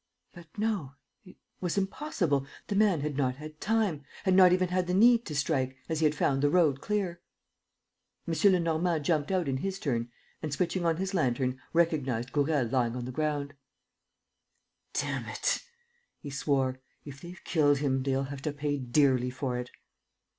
[0.33, 4.87] But no, it was impossible, the man had not had time, had not even had
[4.87, 7.21] the need to strike, as he had found the road clear.
[8.27, 8.33] M.
[8.51, 10.09] Lenormand jumped out in his turn
[10.41, 13.53] and, switching on his lantern, recognized Gourel lying on the ground:
[14.93, 15.61] "Damn it!"
[16.19, 16.79] he swore.
[17.05, 19.69] "If they've killed him, they'll have to pay dearly for it."